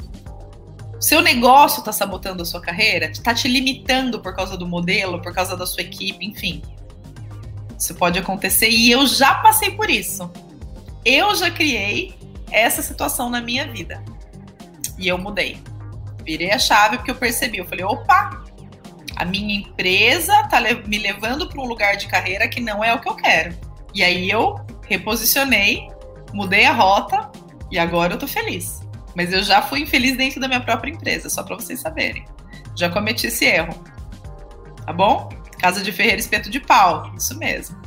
Seu 1.03 1.21
negócio 1.21 1.83
tá 1.83 1.93
sabotando 1.93 2.43
a 2.43 2.47
sua 2.47 2.61
carreira, 2.61 3.13
tá 3.23 3.35
te 3.35 3.49
limitando 3.49 4.21
por 4.21 4.35
causa 4.35 4.57
do 4.57 4.67
modelo, 4.67 5.21
por 5.21 5.35
causa 5.35 5.57
da 5.57 5.67
sua 5.67 5.83
equipe, 5.83 6.25
enfim. 6.25 6.63
Isso 7.79 7.95
pode 7.97 8.19
acontecer 8.19 8.71
e 8.71 8.91
eu 8.91 9.07
já 9.07 9.35
passei 9.35 9.73
por 9.73 9.91
isso. 9.91 10.31
Eu 11.05 11.35
já 11.35 11.51
criei 11.51 12.15
essa 12.51 12.81
situação 12.81 13.29
na 13.29 13.41
minha 13.41 13.67
vida. 13.67 14.03
E 14.97 15.09
eu 15.09 15.19
mudei. 15.19 15.61
Virei 16.25 16.53
a 16.53 16.59
chave 16.59 16.99
porque 16.99 17.11
eu 17.11 17.17
percebi. 17.17 17.59
Eu 17.59 17.67
falei, 17.67 17.85
opa, 17.85 18.45
a 19.17 19.25
minha 19.25 19.57
empresa 19.57 20.45
tá 20.45 20.61
me 20.87 20.99
levando 20.99 21.49
para 21.49 21.61
um 21.61 21.67
lugar 21.67 21.97
de 21.97 22.07
carreira 22.07 22.47
que 22.47 22.61
não 22.61 22.85
é 22.85 22.95
o 22.95 23.01
que 23.01 23.09
eu 23.09 23.17
quero. 23.17 23.53
E 23.93 24.05
aí 24.05 24.31
eu 24.31 24.65
reposicionei 24.89 25.91
mudei 26.33 26.65
a 26.65 26.73
rota 26.73 27.31
e 27.71 27.79
agora 27.79 28.15
eu 28.15 28.19
tô 28.19 28.27
feliz. 28.27 28.82
Mas 29.15 29.33
eu 29.33 29.43
já 29.43 29.61
fui 29.63 29.81
infeliz 29.81 30.17
dentro 30.17 30.41
da 30.41 30.49
minha 30.49 30.61
própria 30.61 30.91
empresa, 30.91 31.29
só 31.29 31.43
para 31.43 31.57
vocês 31.57 31.81
saberem. 31.81 32.25
Já 32.77 32.89
cometi 32.89 33.27
esse 33.27 33.45
erro. 33.45 33.83
Tá 34.85 34.93
bom? 34.93 35.29
Casa 35.59 35.83
de 35.83 35.93
Ferreira 35.93 36.19
espeto 36.19 36.51
de 36.51 36.61
pau, 36.61 37.13
isso 37.17 37.37
mesmo. 37.39 37.81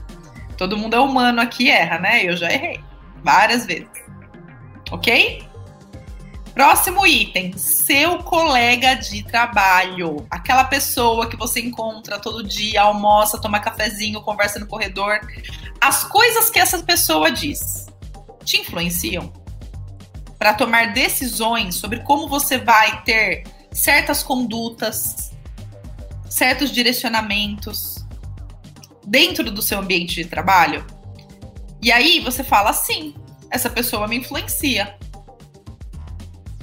Todo 0.58 0.78
mundo 0.78 0.96
é 0.96 1.00
humano 1.00 1.42
aqui 1.42 1.70
erra, 1.70 2.00
né? 2.00 2.24
Eu 2.24 2.38
já 2.38 2.52
errei 2.52 2.80
várias 3.24 3.66
vezes. 3.66 3.90
OK? 4.92 5.44
Próximo 6.54 7.06
item, 7.06 7.58
seu 7.58 8.20
colega 8.20 8.94
de 8.94 9.24
trabalho. 9.24 10.26
Aquela 10.32 10.64
pessoa 10.64 11.28
que 11.28 11.36
você 11.36 11.60
encontra 11.60 12.18
todo 12.18 12.42
dia, 12.42 12.82
almoça, 12.84 13.42
toma 13.42 13.60
cafezinho, 13.60 14.22
conversa 14.22 14.58
no 14.58 14.66
corredor. 14.66 15.20
As 15.82 16.06
coisas 16.06 16.50
que 16.50 16.58
essa 16.58 16.82
pessoa 16.82 17.30
diz 17.30 17.88
te 18.46 18.62
influenciam? 18.62 19.34
Para 20.46 20.54
tomar 20.54 20.94
decisões 20.94 21.74
sobre 21.74 22.02
como 22.02 22.28
você 22.28 22.60
vai 22.60 23.02
ter 23.02 23.46
certas 23.72 24.22
condutas, 24.22 25.32
certos 26.30 26.70
direcionamentos 26.70 28.06
dentro 29.04 29.50
do 29.50 29.60
seu 29.60 29.80
ambiente 29.80 30.22
de 30.22 30.26
trabalho? 30.26 30.86
E 31.82 31.92
aí 31.92 32.20
você 32.20 32.44
fala 32.44 32.74
sim, 32.74 33.16
essa 33.50 33.72
pessoa 33.72 34.08
me 34.08 34.18
influencia. 34.18 34.96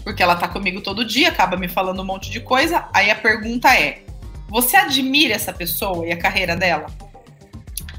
Porque 0.05 0.23
ela 0.23 0.37
tá 0.37 0.47
comigo 0.47 0.81
todo 0.81 1.05
dia, 1.05 1.31
acaba 1.31 1.57
me 1.57 1.67
falando 1.67 2.03
um 2.03 2.07
monte 2.07 2.31
de 2.31 2.39
coisa. 2.39 2.89
Aí 2.95 3.11
a 3.11 3.17
pergunta 3.17 3.75
é: 3.75 4.05
você 4.49 4.77
admira 4.77 5.35
essa 5.35 5.53
pessoa 5.53 6.07
e 6.07 6.13
a 6.13 6.17
carreira 6.17 6.55
dela? 6.55 6.87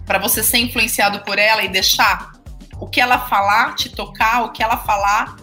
Para 0.05 0.17
você 0.17 0.41
ser 0.41 0.59
influenciado 0.59 1.25
por 1.25 1.37
ela 1.37 1.61
e 1.61 1.67
deixar 1.67 2.31
o 2.79 2.87
que 2.87 3.01
ela 3.01 3.19
falar 3.27 3.75
te 3.75 3.89
tocar, 3.89 4.45
o 4.45 4.53
que 4.53 4.63
ela 4.63 4.77
falar 4.77 5.42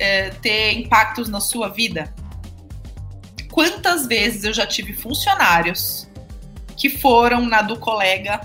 é, 0.00 0.30
ter 0.30 0.72
impactos 0.72 1.28
na 1.28 1.40
sua 1.40 1.68
vida? 1.68 2.12
Quantas 3.52 4.06
vezes 4.06 4.44
eu 4.44 4.52
já 4.52 4.66
tive 4.66 4.92
funcionários 4.94 6.08
que 6.76 6.88
foram 6.88 7.46
na 7.46 7.62
do 7.62 7.78
colega 7.78 8.40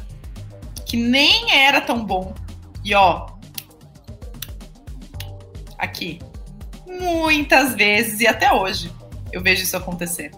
que 0.86 0.98
nem 0.98 1.52
era 1.52 1.82
tão 1.82 2.06
bom 2.06 2.36
e 2.84 2.94
ó, 2.94 3.28
aqui, 5.78 6.20
muitas 6.86 7.74
vezes 7.74 8.20
e 8.20 8.28
até 8.28 8.54
hoje 8.54 8.92
eu 9.32 9.42
vejo 9.42 9.64
isso 9.64 9.76
acontecer. 9.76 10.32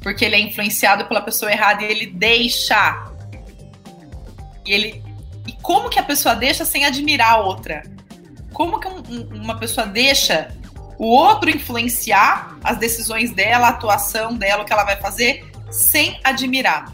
Porque 0.00 0.24
ele 0.24 0.36
é 0.36 0.40
influenciado 0.40 1.06
pela 1.06 1.20
pessoa 1.20 1.50
errada 1.50 1.82
e 1.82 1.90
ele 1.90 2.06
deixa. 2.06 3.10
E 4.64 4.72
ele 4.72 5.02
e 5.46 5.52
como 5.62 5.88
que 5.88 5.98
a 5.98 6.02
pessoa 6.02 6.34
deixa 6.34 6.64
sem 6.64 6.84
admirar 6.84 7.34
a 7.34 7.38
outra? 7.38 7.82
Como 8.58 8.80
que 8.80 8.88
um, 8.88 9.28
uma 9.40 9.56
pessoa 9.56 9.86
deixa 9.86 10.48
o 10.98 11.06
outro 11.06 11.48
influenciar 11.48 12.58
as 12.64 12.76
decisões 12.76 13.30
dela, 13.30 13.68
a 13.68 13.70
atuação 13.70 14.36
dela, 14.36 14.64
o 14.64 14.66
que 14.66 14.72
ela 14.72 14.82
vai 14.82 14.96
fazer, 14.96 15.48
sem 15.70 16.18
admirar? 16.24 16.92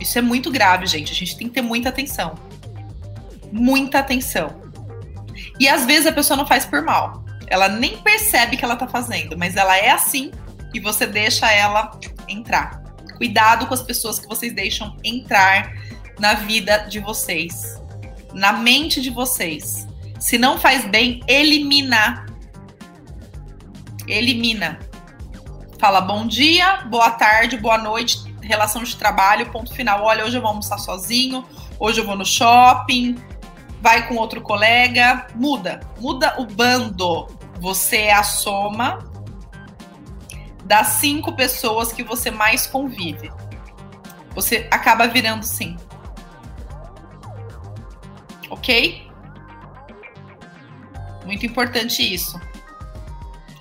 Isso 0.00 0.18
é 0.18 0.20
muito 0.20 0.50
grave, 0.50 0.84
gente. 0.84 1.12
A 1.12 1.14
gente 1.14 1.36
tem 1.36 1.46
que 1.46 1.54
ter 1.54 1.62
muita 1.62 1.90
atenção. 1.90 2.34
Muita 3.52 4.00
atenção. 4.00 4.60
E 5.60 5.68
às 5.68 5.86
vezes 5.86 6.08
a 6.08 6.12
pessoa 6.12 6.36
não 6.36 6.44
faz 6.44 6.66
por 6.66 6.82
mal. 6.82 7.24
Ela 7.46 7.68
nem 7.68 7.98
percebe 7.98 8.56
que 8.56 8.64
ela 8.64 8.74
tá 8.74 8.88
fazendo, 8.88 9.38
mas 9.38 9.54
ela 9.54 9.76
é 9.76 9.90
assim 9.90 10.32
e 10.74 10.80
você 10.80 11.06
deixa 11.06 11.48
ela 11.52 11.92
entrar. 12.26 12.82
Cuidado 13.16 13.68
com 13.68 13.74
as 13.74 13.82
pessoas 13.82 14.18
que 14.18 14.26
vocês 14.26 14.52
deixam 14.52 14.96
entrar 15.04 15.72
na 16.18 16.34
vida 16.34 16.78
de 16.88 16.98
vocês, 16.98 17.79
na 18.32 18.52
mente 18.52 19.00
de 19.00 19.10
vocês. 19.10 19.86
Se 20.18 20.36
não 20.38 20.58
faz 20.58 20.84
bem, 20.86 21.20
elimina. 21.26 22.26
Elimina. 24.06 24.78
Fala 25.78 26.00
bom 26.00 26.26
dia, 26.26 26.82
boa 26.90 27.10
tarde, 27.10 27.56
boa 27.56 27.78
noite, 27.78 28.22
relação 28.42 28.82
de 28.82 28.96
trabalho, 28.96 29.50
ponto 29.50 29.72
final. 29.72 30.02
Olha, 30.02 30.24
hoje 30.24 30.36
eu 30.36 30.42
vou 30.42 30.50
almoçar 30.50 30.78
sozinho, 30.78 31.46
hoje 31.78 32.00
eu 32.00 32.06
vou 32.06 32.16
no 32.16 32.26
shopping, 32.26 33.16
vai 33.80 34.06
com 34.06 34.16
outro 34.16 34.42
colega, 34.42 35.26
muda, 35.34 35.80
muda 35.98 36.34
o 36.38 36.44
bando. 36.44 37.28
Você 37.60 37.96
é 37.96 38.12
a 38.12 38.22
soma 38.22 38.98
das 40.64 40.86
cinco 40.86 41.32
pessoas 41.32 41.92
que 41.92 42.02
você 42.02 42.30
mais 42.30 42.66
convive. 42.66 43.30
Você 44.34 44.68
acaba 44.70 45.06
virando 45.06 45.44
sim. 45.44 45.76
Ok? 48.50 49.08
Muito 51.24 51.46
importante 51.46 52.02
isso. 52.02 52.40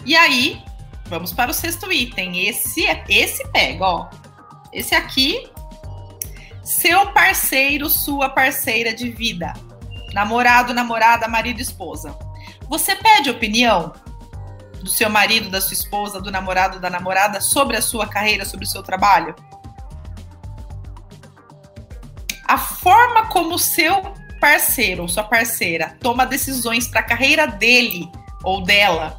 E 0.06 0.16
aí, 0.16 0.64
vamos 1.06 1.32
para 1.32 1.52
o 1.52 1.54
sexto 1.54 1.92
item. 1.92 2.48
Esse, 2.48 2.86
esse 3.08 3.48
pega, 3.50 3.86
ó. 3.86 4.10
Esse 4.74 4.96
aqui, 4.96 5.50
seu 6.64 7.12
parceiro, 7.12 7.90
sua 7.90 8.30
parceira 8.30 8.94
de 8.94 9.10
vida. 9.10 9.54
Namorado, 10.14 10.74
namorada, 10.74 11.28
marido, 11.28 11.60
esposa. 11.60 12.18
Você 12.68 12.96
pede 12.96 13.30
opinião 13.30 13.94
do 14.82 14.90
seu 14.90 15.10
marido, 15.10 15.50
da 15.50 15.60
sua 15.60 15.74
esposa, 15.74 16.22
do 16.22 16.32
namorado, 16.32 16.80
da 16.80 16.90
namorada 16.90 17.42
sobre 17.42 17.76
a 17.78 17.82
sua 17.82 18.08
carreira, 18.08 18.46
sobre 18.46 18.66
o 18.66 18.70
seu 18.70 18.82
trabalho? 18.82 19.36
A 22.48 22.58
forma 22.58 23.28
como 23.28 23.56
o 23.56 23.60
seu 23.60 24.14
parceiro 24.40 25.04
ou 25.04 25.08
sua 25.08 25.24
parceira 25.24 25.98
toma 26.00 26.26
decisões 26.26 26.88
para 26.88 27.02
a 27.02 27.04
carreira 27.04 27.46
dele 27.46 28.10
ou 28.44 28.64
dela 28.64 29.18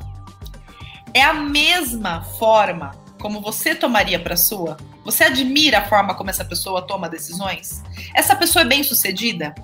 é 1.12 1.22
a 1.22 1.34
mesma 1.34 2.22
forma 2.22 2.92
como 3.20 3.40
você 3.40 3.74
tomaria 3.74 4.18
para 4.18 4.36
sua? 4.36 4.76
Você 5.04 5.24
admira 5.24 5.78
a 5.78 5.88
forma 5.88 6.14
como 6.14 6.30
essa 6.30 6.44
pessoa 6.44 6.82
toma 6.82 7.08
decisões? 7.08 7.82
Essa 8.14 8.34
pessoa 8.34 8.62
é 8.62 8.66
bem-sucedida? 8.66 9.54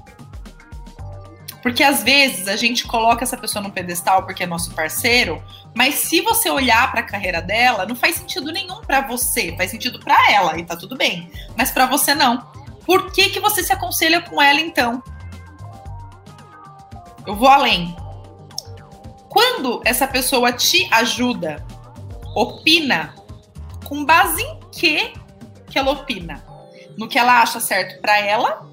Porque 1.63 1.83
às 1.83 2.03
vezes 2.03 2.47
a 2.49 2.57
gente 2.57 2.87
coloca 2.87 3.25
essa 3.25 3.37
pessoa 3.37 3.63
no 3.63 3.73
pedestal 3.73 4.25
porque 4.25 4.45
é 4.45 4.47
nosso 4.47 4.73
parceiro, 4.73 5.43
mas 5.75 5.97
se 5.97 6.21
você 6.21 6.49
olhar 6.49 6.91
para 6.91 7.01
a 7.01 7.05
carreira 7.05 7.43
dela, 7.43 7.87
não 7.87 7.97
faz 7.97 8.17
sentido 8.17 8.53
nenhum 8.53 8.83
para 8.83 9.01
você, 9.01 9.55
faz 9.57 9.71
sentido 9.71 9.99
para 9.99 10.31
ela 10.31 10.59
e 10.59 10.65
tá 10.65 10.77
tudo 10.77 10.97
bem, 10.97 11.31
mas 11.57 11.71
para 11.71 11.87
você 11.87 12.15
não. 12.15 12.39
Por 12.85 13.11
que 13.11 13.31
que 13.31 13.41
você 13.41 13.65
se 13.65 13.73
aconselha 13.73 14.21
com 14.21 14.41
ela 14.41 14.61
então? 14.61 15.03
Eu 17.27 17.35
vou 17.35 17.49
além. 17.49 17.95
Quando 19.29 19.83
essa 19.85 20.07
pessoa 20.07 20.53
te 20.53 20.89
ajuda, 20.93 21.65
opina, 22.35 23.15
com 23.85 24.05
base 24.05 24.43
em 24.43 24.61
que 24.71 25.13
que 25.69 25.79
ela 25.79 25.91
opina? 25.91 26.45
No 26.97 27.09
que 27.09 27.19
ela 27.19 27.43
acha 27.43 27.61
certo 27.61 28.01
para 28.01 28.19
ela? 28.19 28.67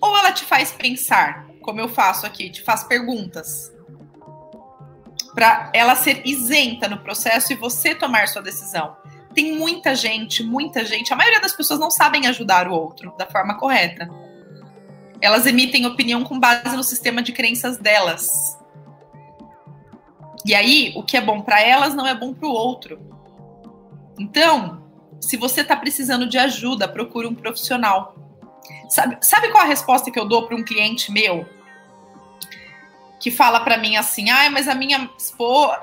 Ou 0.00 0.16
ela 0.16 0.30
te 0.30 0.44
faz 0.44 0.70
pensar, 0.70 1.48
como 1.62 1.80
eu 1.80 1.88
faço 1.88 2.26
aqui, 2.26 2.50
te 2.50 2.62
faz 2.62 2.84
perguntas? 2.84 3.72
Para 5.34 5.70
ela 5.74 5.96
ser 5.96 6.22
isenta 6.24 6.88
no 6.88 6.98
processo 6.98 7.52
e 7.52 7.56
você 7.56 7.94
tomar 7.94 8.28
sua 8.28 8.42
decisão. 8.42 8.96
Tem 9.34 9.56
muita 9.56 9.94
gente, 9.94 10.42
muita 10.42 10.84
gente, 10.84 11.12
a 11.12 11.16
maioria 11.16 11.40
das 11.40 11.52
pessoas 11.52 11.80
não 11.80 11.90
sabem 11.90 12.26
ajudar 12.26 12.68
o 12.68 12.72
outro 12.72 13.14
da 13.16 13.26
forma 13.26 13.56
correta. 13.58 14.08
Elas 15.20 15.46
emitem 15.46 15.86
opinião 15.86 16.22
com 16.22 16.38
base 16.38 16.76
no 16.76 16.84
sistema 16.84 17.22
de 17.22 17.32
crenças 17.32 17.76
delas. 17.76 18.56
E 20.44 20.54
aí, 20.54 20.92
o 20.96 21.02
que 21.02 21.16
é 21.16 21.20
bom 21.20 21.40
para 21.40 21.60
elas 21.60 21.94
não 21.94 22.06
é 22.06 22.14
bom 22.14 22.32
para 22.32 22.48
o 22.48 22.52
outro. 22.52 22.98
Então, 24.18 24.82
se 25.20 25.36
você 25.36 25.60
está 25.60 25.76
precisando 25.76 26.28
de 26.28 26.38
ajuda, 26.38 26.88
procure 26.88 27.26
um 27.26 27.34
profissional. 27.34 28.14
Sabe, 28.88 29.18
sabe 29.20 29.50
qual 29.50 29.64
a 29.64 29.66
resposta 29.66 30.10
que 30.10 30.18
eu 30.18 30.26
dou 30.26 30.46
para 30.46 30.56
um 30.56 30.64
cliente 30.64 31.12
meu 31.12 31.46
que 33.20 33.30
fala 33.30 33.60
para 33.60 33.76
mim 33.76 33.96
assim: 33.96 34.30
"Ah, 34.30 34.48
mas 34.50 34.68
a 34.68 34.74
minha 34.74 35.10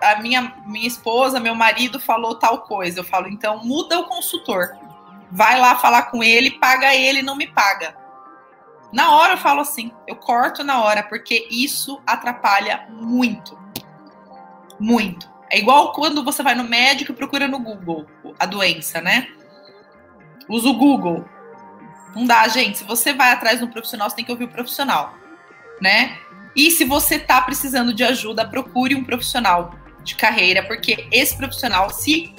a 0.01 0.15
minha 0.21 0.55
minha 0.65 0.87
esposa, 0.87 1.39
meu 1.39 1.53
marido 1.53 1.99
falou 1.99 2.35
tal 2.35 2.61
coisa". 2.61 2.99
Eu 2.99 3.03
falo: 3.03 3.27
"Então 3.27 3.63
muda 3.63 3.99
o 3.99 4.07
consultor. 4.07 4.77
Vai 5.31 5.59
lá 5.59 5.75
falar 5.75 6.03
com 6.03 6.23
ele, 6.23 6.51
paga 6.51 6.95
ele, 6.95 7.21
não 7.21 7.35
me 7.35 7.47
paga". 7.47 8.04
Na 8.95 9.11
hora 9.11 9.33
eu 9.33 9.37
falo 9.37 9.59
assim, 9.59 9.91
eu 10.07 10.15
corto 10.15 10.63
na 10.63 10.81
hora, 10.81 11.03
porque 11.03 11.49
isso 11.51 12.01
atrapalha 12.07 12.87
muito. 12.89 13.59
Muito. 14.79 15.29
É 15.51 15.59
igual 15.59 15.91
quando 15.91 16.23
você 16.23 16.41
vai 16.41 16.55
no 16.55 16.63
médico 16.63 17.11
e 17.11 17.15
procura 17.15 17.45
no 17.45 17.59
Google 17.59 18.05
a 18.39 18.45
doença, 18.45 19.01
né? 19.01 19.27
Usa 20.47 20.69
o 20.69 20.77
Google. 20.77 21.25
Não 22.15 22.25
dá, 22.25 22.47
gente. 22.47 22.77
Se 22.77 22.83
você 22.85 23.11
vai 23.11 23.33
atrás 23.33 23.59
de 23.59 23.65
um 23.65 23.67
profissional, 23.69 24.09
você 24.09 24.15
tem 24.15 24.23
que 24.23 24.31
ouvir 24.31 24.45
o 24.45 24.49
profissional, 24.49 25.13
né? 25.81 26.17
E 26.55 26.71
se 26.71 26.85
você 26.85 27.19
tá 27.19 27.41
precisando 27.41 27.93
de 27.93 28.05
ajuda, 28.05 28.47
procure 28.47 28.95
um 28.95 29.03
profissional 29.03 29.75
de 30.05 30.15
carreira, 30.15 30.63
porque 30.63 31.05
esse 31.11 31.35
profissional, 31.35 31.89
se 31.89 32.33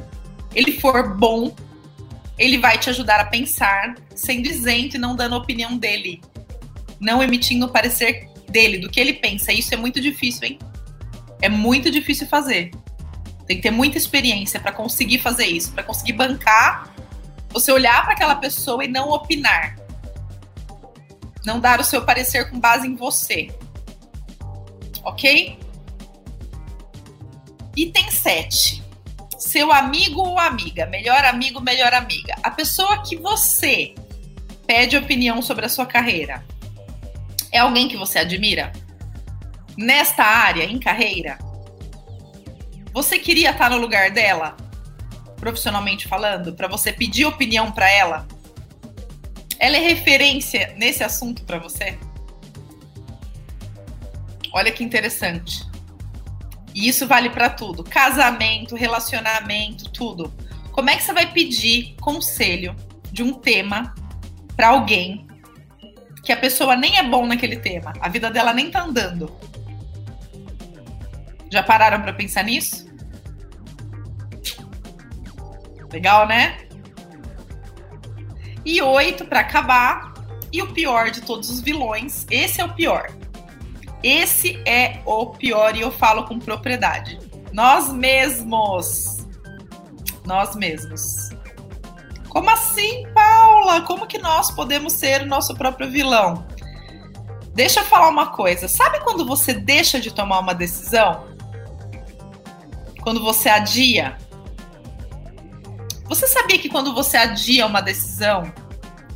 ele 0.55 0.81
for 0.81 1.15
bom, 1.19 1.55
ele 2.39 2.57
vai 2.57 2.79
te 2.79 2.89
ajudar 2.89 3.21
a 3.21 3.27
pensar, 3.27 3.95
sendo 4.15 4.47
isento 4.47 4.97
e 4.97 4.99
não 4.99 5.15
dando 5.15 5.35
a 5.35 5.39
opinião 5.39 5.77
dele 5.77 6.23
não 7.01 7.23
emitindo 7.23 7.67
o 7.67 7.69
parecer 7.69 8.29
dele, 8.49 8.79
do 8.79 8.91
que 8.91 9.01
ele 9.01 9.15
pensa. 9.15 9.53
Isso 9.53 9.75
é 9.75 9.77
muito 9.77 10.01
difícil, 10.01 10.49
hein? 10.49 10.59
É 11.41 11.49
muito 11.49 11.91
difícil 11.91 12.27
fazer. 12.27 12.71
Tem 13.47 13.57
que 13.57 13.63
ter 13.63 13.71
muita 13.71 13.99
experiência 13.99 14.59
para 14.59 14.73
conseguir 14.73 15.19
fazer 15.19 15.47
isso, 15.47 15.73
para 15.73 15.83
conseguir 15.83 16.15
bancar, 16.15 16.95
você 17.51 17.71
olhar 17.71 18.03
para 18.05 18.15
aquela 18.15 18.35
pessoa 18.35 18.85
e 18.85 18.89
não 18.89 19.11
opinar. 19.11 19.77
Não 21.45 21.61
dar 21.61 21.81
o 21.81 21.85
seu 21.85 22.05
parecer 22.05 22.51
com 22.51 22.59
base 22.59 22.89
em 22.89 22.97
você. 22.97 23.51
Ok? 25.05 25.59
Item 27.77 28.11
7. 28.11 28.83
Seu 29.39 29.71
amigo 29.71 30.23
ou 30.23 30.39
amiga, 30.39 30.87
melhor 30.87 31.25
amigo, 31.25 31.61
melhor 31.61 31.95
amiga. 31.95 32.35
A 32.43 32.51
pessoa 32.51 33.03
que 33.03 33.17
você 33.17 33.95
pede 34.67 34.97
opinião 34.97 35.41
sobre 35.41 35.67
a 35.67 35.69
sua 35.69 35.87
carreira 35.87 36.45
é 37.57 37.61
alguém 37.61 37.89
que 37.89 37.97
você 37.97 38.19
admira? 38.19 38.73
nesta 39.77 40.25
área, 40.25 40.65
em 40.65 40.79
carreira? 40.79 41.39
Você 42.93 43.19
queria 43.19 43.51
estar 43.51 43.69
no 43.69 43.77
lugar 43.77 44.11
dela, 44.11 44.57
profissionalmente 45.37 46.09
falando, 46.09 46.55
para 46.55 46.67
você 46.67 46.93
pedir 46.93 47.27
opinião 47.27 47.71
para 47.71 47.91
ela? 47.91 48.27
Ela 49.59 49.77
é 49.77 49.81
referência 49.81 50.75
nesse 50.77 51.05
assunto 51.05 51.45
para 51.45 51.59
você? 51.59 51.99
Olha 54.53 54.73
que 54.73 54.83
interessante. 54.83 55.67
E 56.75 56.89
isso 56.89 57.07
vale 57.07 57.29
para 57.29 57.51
tudo: 57.51 57.85
casamento, 57.85 58.75
relacionamento, 58.75 59.91
tudo. 59.91 60.33
Como 60.73 60.91
é 60.91 60.97
que 60.97 61.03
você 61.03 61.13
vai 61.13 61.31
pedir 61.33 61.95
conselho 62.01 62.75
de 63.11 63.23
um 63.23 63.33
tema 63.33 63.95
para 64.55 64.69
alguém 64.69 65.26
que 66.27 66.33
a 66.33 66.37
pessoa 66.37 66.75
nem 66.75 66.99
é 66.99 67.05
bom 67.05 67.25
naquele 67.25 67.57
tema, 67.57 67.93
a 68.01 68.09
vida 68.09 68.29
dela 68.29 68.53
nem 68.53 68.69
tá 68.69 68.83
andando? 68.83 69.33
Já 71.49 71.63
pararam 71.63 72.03
para 72.03 72.13
pensar 72.13 72.43
nisso? 72.43 72.85
Legal, 75.93 76.27
né? 76.27 76.67
E 78.65 78.83
oito 78.83 79.25
para 79.25 79.39
acabar. 79.39 80.15
E 80.53 80.61
o 80.63 80.73
pior 80.73 81.11
de 81.11 81.21
todos 81.21 81.49
os 81.49 81.61
vilões, 81.61 82.27
esse 82.29 82.61
é 82.61 82.65
o 82.65 82.75
pior. 82.75 83.09
Esse 84.03 84.61
é 84.67 85.01
o 85.05 85.27
pior 85.27 85.77
e 85.77 85.83
eu 85.83 85.93
falo 85.93 86.25
com 86.25 86.41
propriedade. 86.41 87.19
Nós 87.53 87.93
mesmos. 87.93 89.27
Nós 90.25 90.57
mesmos. 90.57 91.31
Como 92.29 92.51
assim, 92.51 93.07
Como 93.87 94.07
que 94.07 94.19
nós 94.19 94.51
podemos 94.51 94.93
ser 94.93 95.23
o 95.23 95.27
nosso 95.27 95.55
próprio 95.55 95.91
vilão? 95.91 96.47
Deixa 97.55 97.81
eu 97.81 97.85
falar 97.85 98.09
uma 98.09 98.29
coisa. 98.29 98.69
Sabe 98.69 99.01
quando 99.01 99.27
você 99.27 99.53
deixa 99.53 100.01
de 100.01 100.13
tomar 100.13 100.41
uma 100.41 100.55
decisão? 100.55 101.27
Quando 103.03 103.23
você 103.23 103.49
adia? 103.49 104.17
Você 106.05 106.27
sabia 106.29 106.59
que 106.59 106.69
quando 106.69 106.95
você 106.95 107.17
adia 107.17 107.67
uma 107.67 107.81
decisão, 107.81 108.53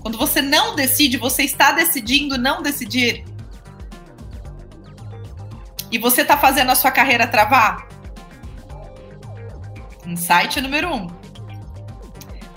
quando 0.00 0.18
você 0.18 0.40
não 0.42 0.74
decide, 0.74 1.16
você 1.16 1.42
está 1.42 1.72
decidindo 1.72 2.38
não 2.38 2.62
decidir? 2.62 3.24
E 5.90 5.98
você 5.98 6.22
está 6.22 6.36
fazendo 6.36 6.70
a 6.70 6.74
sua 6.74 6.90
carreira 6.90 7.26
travar? 7.26 7.88
Insight 10.06 10.60
número 10.60 10.92
um. 10.92 11.19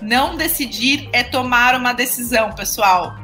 Não 0.04 0.36
decidir 0.36 1.08
é 1.14 1.22
tomar 1.22 1.74
uma 1.74 1.94
decisão, 1.94 2.52
pessoal. 2.52 3.16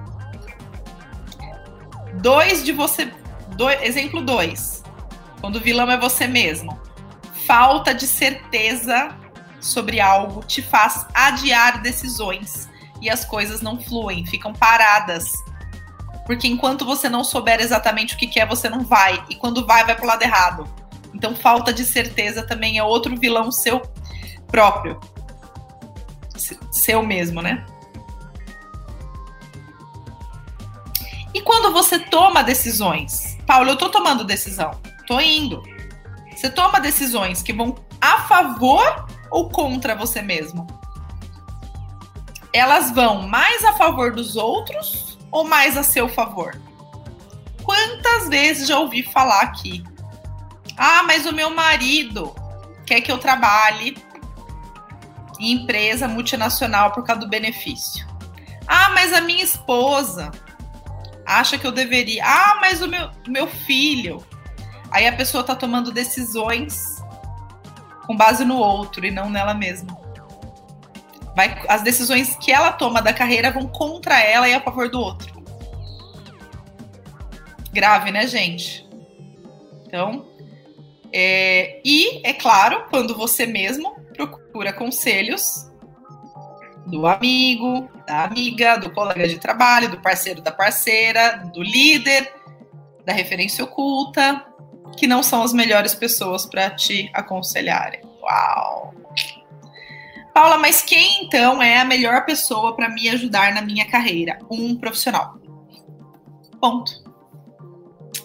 Dois 2.23 2.65
de 2.65 2.73
você. 2.73 3.13
Dois, 3.55 3.83
exemplo 3.83 4.23
dois. 4.23 4.83
Quando 5.43 5.57
o 5.57 5.61
vilão 5.61 5.91
é 5.91 5.99
você 5.99 6.27
mesmo. 6.27 6.81
Falta 7.47 7.93
de 7.93 8.07
certeza 8.07 9.15
sobre 9.61 10.01
algo 10.01 10.43
te 10.43 10.63
faz 10.63 11.05
adiar 11.13 11.83
decisões 11.83 12.67
e 13.03 13.11
as 13.11 13.27
coisas 13.27 13.61
não 13.61 13.79
fluem, 13.79 14.25
ficam 14.25 14.55
paradas. 14.55 15.31
Porque 16.25 16.49
enquanto 16.49 16.87
você 16.87 17.11
não 17.11 17.23
souber 17.23 17.61
exatamente 17.61 18.15
o 18.15 18.17
que 18.17 18.27
quer, 18.27 18.49
você 18.49 18.71
não 18.71 18.81
vai. 18.81 19.23
E 19.29 19.35
quando 19.35 19.67
vai, 19.67 19.85
vai 19.85 19.95
pro 19.95 20.07
lado 20.07 20.23
errado. 20.23 20.65
Então, 21.13 21.37
falta 21.37 21.75
de 21.75 21.85
certeza 21.85 22.43
também 22.43 22.79
é 22.79 22.83
outro 22.83 23.15
vilão 23.19 23.53
seu 23.53 23.83
próprio. 24.47 24.99
Seu 26.71 27.03
mesmo, 27.03 27.43
né? 27.43 27.65
E 31.33 31.41
quando 31.41 31.73
você 31.73 31.99
toma 31.99 32.43
decisões? 32.43 33.39
Paulo, 33.47 33.71
eu 33.71 33.77
tô 33.77 33.89
tomando 33.89 34.25
decisão. 34.25 34.73
Tô 35.07 35.21
indo. 35.21 35.63
Você 36.35 36.51
toma 36.51 36.81
decisões 36.81 37.43
que 37.43 37.53
vão 37.53 37.75
a 38.01 38.23
favor 38.23 39.07
ou 39.31 39.49
contra 39.51 39.95
você 39.95 40.23
mesmo? 40.23 40.67
Elas 42.53 42.91
vão 42.91 43.29
mais 43.29 43.65
a 43.65 43.73
favor 43.75 44.13
dos 44.13 44.37
outros 44.37 45.19
ou 45.31 45.45
mais 45.45 45.77
a 45.77 45.83
seu 45.83 46.09
favor? 46.09 46.61
Quantas 47.63 48.29
vezes 48.29 48.67
já 48.67 48.79
ouvi 48.79 49.03
falar 49.03 49.43
aqui? 49.43 49.85
Ah, 50.77 51.03
mas 51.05 51.27
o 51.27 51.33
meu 51.33 51.51
marido 51.51 52.35
quer 52.87 53.01
que 53.01 53.13
eu 53.13 53.19
trabalhe 53.19 53.97
em 55.41 55.53
empresa 55.53 56.07
multinacional 56.07 56.93
por 56.93 57.05
causa 57.05 57.23
do 57.23 57.29
benefício. 57.29 58.07
Ah, 58.67 58.91
mas 58.91 59.13
a 59.13 59.21
minha 59.21 59.43
esposa 59.43 60.31
acha 61.27 61.59
que 61.59 61.67
eu 61.67 61.73
deveria. 61.73 62.25
Ah, 62.25 62.59
mas 62.61 62.83
o 62.83 62.87
meu, 62.87 63.11
meu 63.27 63.47
filho. 63.47 64.25
Aí 64.91 65.07
a 65.07 65.13
pessoa 65.13 65.43
tá 65.43 65.57
tomando 65.57 65.91
decisões 65.91 67.01
com 68.07 68.17
base 68.17 68.45
no 68.45 68.57
outro 68.57 69.07
e 69.07 69.11
não 69.11 69.31
nela 69.31 69.55
mesma. 69.55 69.99
Vai, 71.35 71.63
as 71.69 71.83
decisões 71.83 72.37
que 72.37 72.53
ela 72.53 72.73
toma 72.73 73.01
da 73.01 73.13
carreira 73.13 73.51
vão 73.51 73.67
contra 73.67 74.21
ela 74.21 74.49
e 74.49 74.55
a 74.55 74.61
favor 74.61 74.89
do 74.89 75.01
outro. 75.01 75.41
Grave, 77.73 78.11
né, 78.11 78.27
gente? 78.27 78.85
Então, 79.87 80.27
é, 81.13 81.81
e 81.85 82.21
é 82.25 82.33
claro, 82.33 82.87
quando 82.91 83.17
você 83.17 83.47
mesmo 83.47 84.00
procura 84.61 84.73
conselhos 84.75 85.71
do 86.87 87.07
amigo, 87.07 87.89
da 88.07 88.25
amiga, 88.25 88.77
do 88.77 88.93
colega 88.93 89.27
de 89.27 89.39
trabalho, 89.39 89.91
do 89.91 90.01
parceiro 90.01 90.43
da 90.43 90.51
parceira, 90.51 91.51
do 91.55 91.63
líder, 91.63 92.31
da 93.05 93.13
referência 93.13 93.65
oculta, 93.65 94.45
que 94.99 95.07
não 95.07 95.23
são 95.23 95.43
as 95.43 95.55
melhores 95.55 95.95
pessoas 95.95 96.45
para 96.45 96.69
te 96.71 97.11
aconselharem. 97.15 98.03
Uau! 98.21 98.95
Paula, 100.35 100.59
mas 100.59 100.83
quem 100.83 101.25
então 101.25 101.63
é 101.63 101.79
a 101.79 101.85
melhor 101.85 102.27
pessoa 102.27 102.77
para 102.77 102.89
me 102.89 103.09
ajudar 103.09 103.55
na 103.55 103.63
minha 103.63 103.89
carreira? 103.89 104.39
Um 104.51 104.77
profissional. 104.77 105.39
Ponto. 106.61 106.93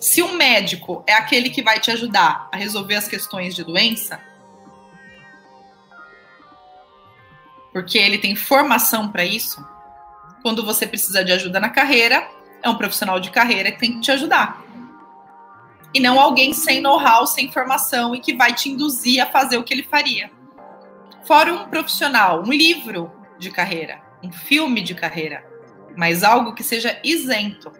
Se 0.02 0.22
um 0.22 0.34
médico 0.34 1.04
é 1.08 1.14
aquele 1.14 1.50
que 1.50 1.64
vai 1.64 1.80
te 1.80 1.92
ajudar 1.92 2.50
a 2.52 2.58
resolver 2.58 2.96
as 2.96 3.08
questões 3.08 3.56
de 3.56 3.64
doença, 3.64 4.20
porque 7.76 7.98
ele 7.98 8.18
tem 8.18 8.38
formação 8.38 9.10
para 9.10 9.26
isso, 9.26 9.62
quando 10.42 10.64
você 10.64 10.88
precisa 10.88 11.26
de 11.26 11.34
ajuda 11.34 11.60
na 11.60 11.68
carreira, 11.68 12.26
é 12.64 12.70
um 12.70 12.78
profissional 12.78 13.20
de 13.20 13.30
carreira 13.30 13.70
que 13.70 13.80
tem 13.80 13.96
que 13.96 14.00
te 14.00 14.12
ajudar 14.14 14.64
e 15.94 16.00
não 16.00 16.18
alguém 16.18 16.54
sem 16.54 16.80
know-how, 16.80 17.28
sem 17.28 17.52
formação 17.52 18.16
e 18.16 18.22
que 18.22 18.34
vai 18.34 18.54
te 18.54 18.70
induzir 18.70 19.22
a 19.22 19.26
fazer 19.26 19.58
o 19.58 19.64
que 19.64 19.74
ele 19.74 19.84
faria. 19.84 20.32
Fora 21.26 21.54
um 21.54 21.68
profissional, 21.68 22.44
um 22.44 22.50
livro 22.50 23.12
de 23.38 23.52
carreira, 23.52 24.02
um 24.24 24.32
filme 24.32 24.82
de 24.82 24.96
carreira, 24.96 25.46
mas 25.98 26.24
algo 26.24 26.56
que 26.56 26.64
seja 26.64 26.98
isento 27.04 27.74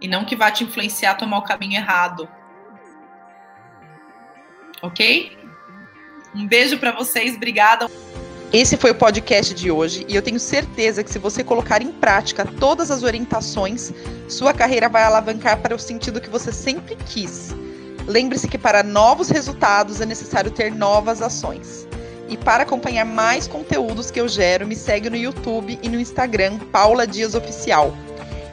e 0.00 0.06
não 0.06 0.24
que 0.24 0.36
vá 0.36 0.52
te 0.52 0.62
influenciar 0.62 1.10
a 1.10 1.16
tomar 1.16 1.38
o 1.38 1.42
caminho 1.42 1.74
errado. 1.74 2.28
Ok? 4.82 5.36
Um 6.32 6.46
beijo 6.46 6.78
para 6.78 6.92
vocês, 6.92 7.34
obrigada. 7.34 7.88
Esse 8.50 8.78
foi 8.78 8.92
o 8.92 8.94
podcast 8.94 9.52
de 9.52 9.70
hoje 9.70 10.06
e 10.08 10.16
eu 10.16 10.22
tenho 10.22 10.40
certeza 10.40 11.04
que 11.04 11.12
se 11.12 11.18
você 11.18 11.44
colocar 11.44 11.82
em 11.82 11.92
prática 11.92 12.46
todas 12.58 12.90
as 12.90 13.02
orientações, 13.02 13.92
sua 14.26 14.54
carreira 14.54 14.88
vai 14.88 15.02
alavancar 15.02 15.60
para 15.60 15.74
o 15.74 15.78
sentido 15.78 16.18
que 16.18 16.30
você 16.30 16.50
sempre 16.50 16.96
quis. 16.96 17.54
Lembre-se 18.06 18.48
que 18.48 18.56
para 18.56 18.82
novos 18.82 19.28
resultados 19.28 20.00
é 20.00 20.06
necessário 20.06 20.50
ter 20.50 20.72
novas 20.72 21.20
ações. 21.20 21.86
E 22.26 22.38
para 22.38 22.62
acompanhar 22.62 23.04
mais 23.04 23.46
conteúdos 23.46 24.10
que 24.10 24.18
eu 24.18 24.26
gero, 24.26 24.66
me 24.66 24.74
segue 24.74 25.10
no 25.10 25.16
YouTube 25.16 25.78
e 25.82 25.88
no 25.90 26.00
Instagram 26.00 26.58
Paula 26.72 27.06
Dias 27.06 27.34
Oficial. 27.34 27.94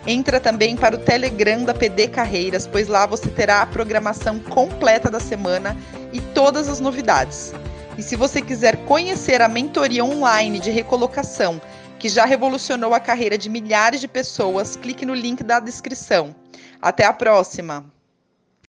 Entra 0.06 0.42
também 0.42 0.76
para 0.76 0.96
o 0.96 1.00
Telegram 1.00 1.64
da 1.64 1.74
PD 1.74 2.10
Carreiras, 2.10 2.68
pois 2.68 2.90
lá 2.90 3.06
você 3.06 3.30
terá 3.30 3.62
a 3.62 3.66
programação 3.66 4.40
completa 4.40 5.10
da 5.10 5.22
semana 5.22 5.76
e 6.12 6.20
todas 6.20 6.68
as 6.68 6.82
novidades. 6.82 7.54
E 7.98 8.04
se 8.04 8.16
você 8.16 8.42
quiser 8.42 8.76
conhecer 8.86 9.42
a 9.42 9.48
mentoria 9.48 10.04
online 10.04 10.60
de 10.60 10.70
recolocação, 10.70 11.62
que 11.98 12.10
já 12.10 12.26
revolucionou 12.26 12.94
a 12.94 13.00
carreira 13.00 13.38
de 13.38 13.50
milhares 13.50 14.02
de 14.02 14.08
pessoas, 14.08 14.76
clique 14.76 15.06
no 15.06 15.14
link 15.14 15.44
da 15.44 15.62
descrição. 15.62 16.36
Até 16.82 17.06
a 17.06 17.14
próxima! 17.14 17.95